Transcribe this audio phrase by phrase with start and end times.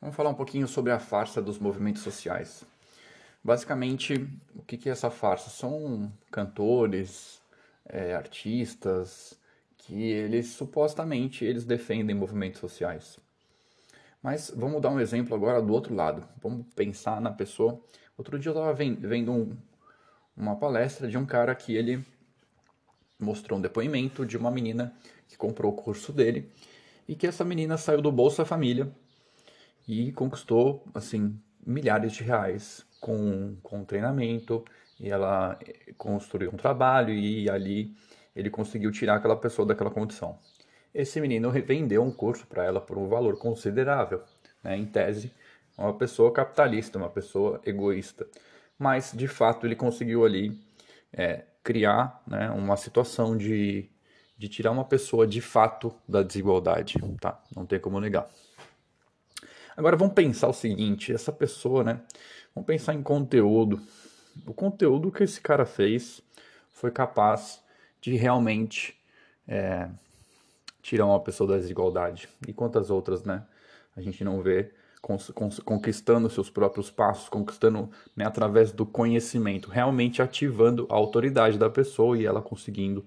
[0.00, 2.64] Vamos falar um pouquinho sobre a farsa dos movimentos sociais.
[3.42, 5.50] Basicamente, o que é essa farsa?
[5.50, 7.42] São cantores,
[7.84, 9.36] é, artistas,
[9.76, 13.18] que eles supostamente eles defendem movimentos sociais.
[14.22, 16.24] Mas vamos dar um exemplo agora do outro lado.
[16.40, 17.80] Vamos pensar na pessoa.
[18.16, 19.56] Outro dia eu estava vendo um,
[20.36, 22.04] uma palestra de um cara que ele
[23.18, 24.94] mostrou um depoimento de uma menina
[25.26, 26.52] que comprou o curso dele
[27.08, 28.92] e que essa menina saiu do Bolsa Família
[29.88, 34.64] e conquistou assim milhares de reais com, com treinamento
[35.00, 37.94] e ela eh, construiu um trabalho e ali
[38.36, 40.38] ele conseguiu tirar aquela pessoa daquela condição.
[40.94, 44.22] Esse menino vendeu um curso para ela por um valor considerável,
[44.62, 44.76] né?
[44.76, 45.32] em tese,
[45.76, 48.26] uma pessoa capitalista, uma pessoa egoísta.
[48.78, 50.58] Mas, de fato, ele conseguiu ali
[51.12, 53.88] é, criar né, uma situação de,
[54.36, 57.42] de tirar uma pessoa de fato da desigualdade, tá?
[57.54, 58.28] Não tem como negar.
[59.78, 62.00] Agora vamos pensar o seguinte, essa pessoa, né?
[62.52, 63.80] Vamos pensar em conteúdo.
[64.44, 66.20] O conteúdo que esse cara fez
[66.72, 67.62] foi capaz
[68.00, 68.98] de realmente
[69.46, 69.88] é,
[70.82, 72.28] tirar uma pessoa da desigualdade.
[72.48, 73.46] E quantas outras, né?
[73.94, 74.72] A gente não vê
[75.64, 82.18] conquistando seus próprios passos, conquistando né, através do conhecimento, realmente ativando a autoridade da pessoa
[82.18, 83.06] e ela conseguindo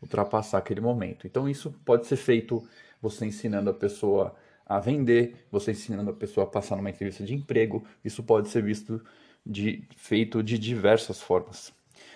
[0.00, 1.26] ultrapassar aquele momento.
[1.26, 2.64] Então isso pode ser feito
[3.02, 4.32] você ensinando a pessoa
[4.66, 8.62] a vender, você ensinando a pessoa a passar numa entrevista de emprego, isso pode ser
[8.62, 9.02] visto
[9.44, 11.72] de feito de diversas formas.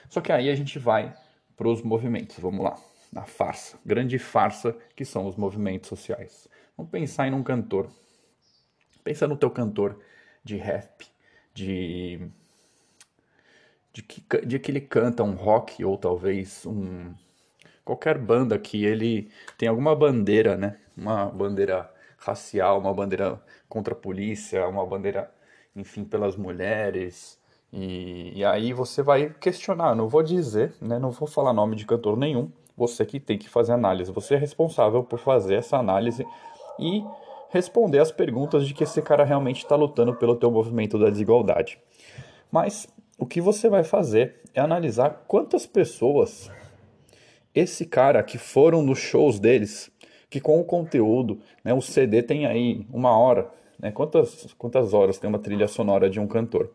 [0.09, 1.15] Só que aí a gente vai
[1.57, 2.79] para os movimentos, vamos lá,
[3.15, 6.49] a farsa, grande farsa que são os movimentos sociais.
[6.77, 7.91] Vamos pensar em um cantor.
[9.05, 9.99] Pensa no teu cantor
[10.43, 11.07] de rap,
[11.53, 12.31] de
[13.93, 17.15] de que, de que ele canta um rock ou talvez um
[17.85, 20.79] qualquer banda que ele tem alguma bandeira, né?
[20.97, 25.30] Uma bandeira racial, uma bandeira contra a polícia, uma bandeira,
[25.74, 27.38] enfim, pelas mulheres.
[27.72, 31.86] E, e aí você vai questionar, não vou dizer, né, não vou falar nome de
[31.86, 36.27] cantor nenhum, você que tem que fazer análise, você é responsável por fazer essa análise
[36.78, 37.05] e
[37.51, 41.78] responder as perguntas de que esse cara realmente está lutando pelo teu movimento da desigualdade.
[42.51, 42.86] Mas
[43.18, 46.51] o que você vai fazer é analisar quantas pessoas
[47.55, 49.90] esse cara que foram nos shows deles
[50.30, 55.18] que com o conteúdo, né, o CD tem aí uma hora, né, quantas, quantas horas
[55.18, 56.70] tem uma trilha sonora de um cantor?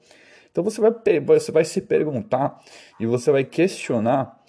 [0.51, 2.61] Então você vai, você vai se perguntar
[2.99, 4.39] e você vai questionar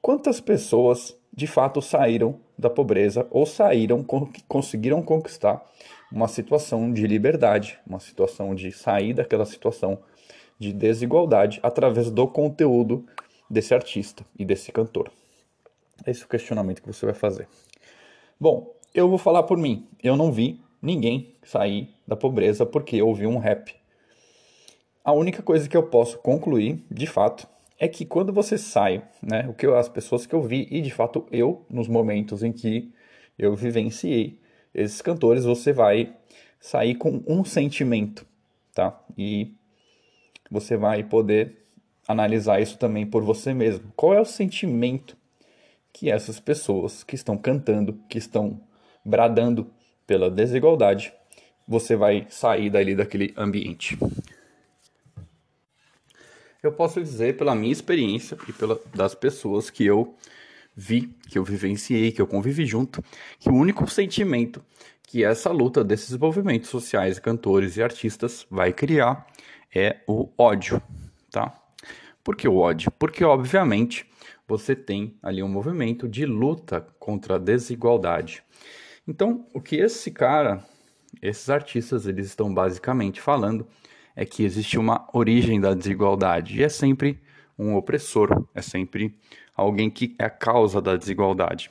[0.00, 4.04] quantas pessoas de fato saíram da pobreza ou saíram,
[4.46, 5.64] conseguiram conquistar
[6.12, 9.98] uma situação de liberdade, uma situação de sair daquela situação
[10.56, 13.04] de desigualdade através do conteúdo
[13.50, 15.10] desse artista e desse cantor.
[16.06, 17.48] Esse é o questionamento que você vai fazer.
[18.38, 19.86] Bom, eu vou falar por mim.
[20.02, 23.74] Eu não vi ninguém sair da pobreza porque ouvi um rap.
[25.04, 27.46] A única coisa que eu posso concluir, de fato,
[27.78, 30.80] é que quando você sai, né, o que eu, as pessoas que eu vi e
[30.80, 32.92] de fato eu nos momentos em que
[33.38, 34.40] eu vivenciei
[34.74, 36.12] esses cantores, você vai
[36.58, 38.26] sair com um sentimento,
[38.74, 39.00] tá?
[39.16, 39.54] E
[40.50, 41.64] você vai poder
[42.08, 43.92] analisar isso também por você mesmo.
[43.94, 45.16] Qual é o sentimento
[45.94, 48.60] que essas pessoas que estão cantando, que estão
[49.04, 49.70] bradando
[50.04, 51.12] pela desigualdade,
[51.66, 53.96] você vai sair dali daquele ambiente.
[56.60, 60.16] Eu posso dizer pela minha experiência e pela das pessoas que eu
[60.76, 63.02] vi, que eu vivenciei, que eu convivi junto,
[63.38, 64.62] que o único sentimento
[65.04, 69.26] que essa luta desses movimentos sociais, cantores e artistas vai criar
[69.72, 70.82] é o ódio,
[71.30, 71.54] tá?
[72.24, 72.90] Por que o ódio?
[72.98, 74.06] Porque obviamente
[74.46, 78.42] você tem ali um movimento de luta contra a desigualdade.
[79.06, 80.64] Então, o que esse cara,
[81.20, 83.66] esses artistas, eles estão basicamente falando
[84.16, 87.20] é que existe uma origem da desigualdade e é sempre
[87.58, 89.18] um opressor, é sempre
[89.56, 91.70] alguém que é a causa da desigualdade.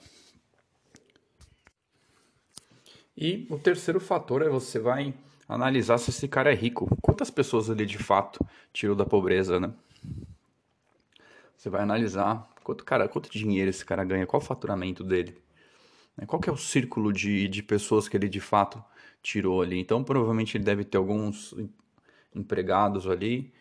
[3.16, 5.14] E o terceiro fator é você vai
[5.48, 6.90] analisar se esse cara é rico.
[7.02, 9.72] Quantas pessoas ele de fato tirou da pobreza, né?
[11.56, 15.36] Você vai analisar quanto, cara, quanto dinheiro esse cara ganha, qual o faturamento dele,
[16.18, 16.26] né?
[16.26, 18.84] qual que é o círculo de, de pessoas que ele de fato
[19.22, 19.80] tirou ali.
[19.80, 21.56] Então, provavelmente ele deve ter alguns
[22.36, 23.54] empregados ali,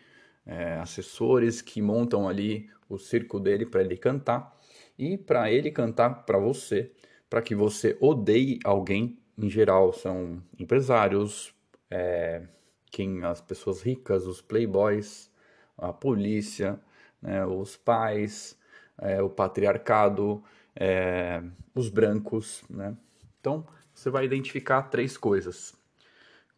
[0.47, 4.59] é, assessores que montam ali o circo dele para ele cantar
[4.99, 6.91] e para ele cantar para você,
[7.31, 9.19] para que você odeie alguém.
[9.39, 11.55] Em geral, são empresários,
[11.91, 12.43] é,
[12.91, 15.31] quem as pessoas ricas, os playboys,
[15.79, 16.79] a polícia,
[17.21, 18.59] né, os pais,
[19.03, 20.43] é, o patriarcado,
[20.75, 21.43] é,
[21.75, 22.63] os brancos.
[22.71, 22.97] Né?
[23.41, 25.75] Então, você vai identificar três coisas.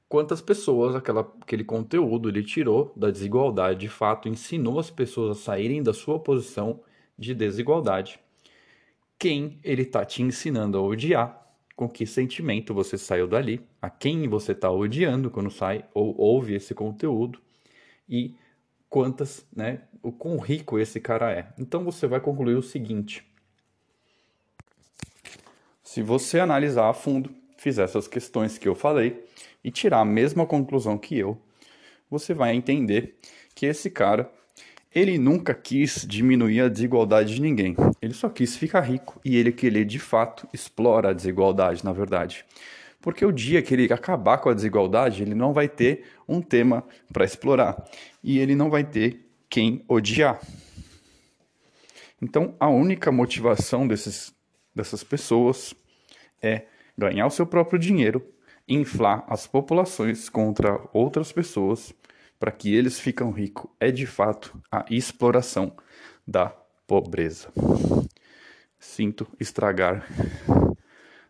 [0.08, 5.40] quantas pessoas aquela, aquele conteúdo ele tirou da desigualdade, de fato ensinou as pessoas a
[5.40, 6.80] saírem da sua posição
[7.18, 8.20] de desigualdade.
[9.18, 11.40] Quem ele está te ensinando a odiar,
[11.74, 16.54] com que sentimento você saiu dali, a quem você está odiando quando sai ou ouve
[16.54, 17.40] esse conteúdo
[18.08, 18.36] e
[18.88, 21.48] quantas, né, o quão rico esse cara é.
[21.58, 23.26] Então você vai concluir o seguinte:
[25.82, 29.24] se você analisar a fundo, fizer essas questões que eu falei
[29.62, 31.40] e tirar a mesma conclusão que eu,
[32.10, 33.16] você vai entender
[33.54, 34.30] que esse cara
[34.94, 37.74] ele nunca quis diminuir a desigualdade de ninguém.
[38.00, 41.92] Ele só quis ficar rico e ele que ele de fato explora a desigualdade, na
[41.92, 42.44] verdade.
[43.04, 46.82] Porque o dia que ele acabar com a desigualdade, ele não vai ter um tema
[47.12, 47.84] para explorar
[48.22, 50.40] e ele não vai ter quem odiar.
[52.22, 54.34] Então, a única motivação desses,
[54.74, 55.74] dessas pessoas
[56.40, 56.62] é
[56.96, 58.26] ganhar o seu próprio dinheiro,
[58.66, 61.92] inflar as populações contra outras pessoas
[62.40, 63.70] para que eles ficam ricos.
[63.78, 65.76] É de fato a exploração
[66.26, 66.48] da
[66.86, 67.52] pobreza.
[68.78, 70.08] Sinto estragar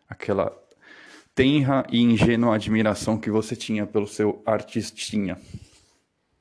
[0.07, 0.57] aquela
[1.35, 5.37] tenra e ingênua admiração que você tinha pelo seu artistinha.